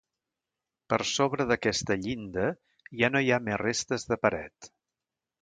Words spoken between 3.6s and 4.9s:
restes de paret.